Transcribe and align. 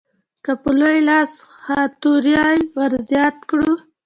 که 0.45 0.51
په 0.61 0.69
لوی 0.79 0.99
لاس 1.09 1.31
ها 1.63 1.79
توری 2.01 2.41
ورزیات 2.77 3.37
کړو. 3.49 3.71